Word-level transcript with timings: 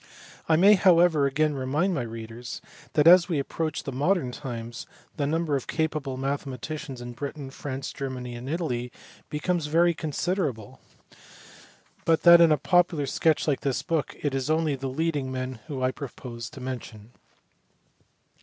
I 0.49 0.55
may 0.55 0.73
however 0.73 1.27
again 1.27 1.53
remind 1.53 1.93
my 1.93 2.01
readers 2.01 2.59
that 2.93 3.05
as 3.05 3.29
we 3.29 3.37
approach 3.37 3.85
modern 3.85 4.31
times 4.31 4.87
the 5.15 5.27
number 5.27 5.55
of 5.55 5.67
capable 5.67 6.17
mathematicians 6.17 7.01
in 7.01 7.13
Britain, 7.13 7.51
France, 7.51 7.93
Germany, 7.93 8.33
and 8.33 8.49
Italy 8.49 8.91
becomes 9.29 9.67
very 9.67 9.93
considerable, 9.93 10.79
but 12.03 12.23
DAVID 12.23 12.23
GREGORY. 12.23 12.23
HALLEY. 12.23 12.37
387 12.39 12.39
that 12.39 12.43
in 12.43 12.51
a 12.51 12.57
popular 12.57 13.05
sketch 13.05 13.47
like 13.47 13.59
this 13.59 13.83
book 13.83 14.15
it 14.19 14.33
is 14.33 14.49
only 14.49 14.75
the 14.75 14.87
leading 14.87 15.31
men 15.31 15.59
whom 15.67 15.83
I 15.83 15.91
propose 15.91 16.49
to 16.49 16.59
mention. 16.59 17.11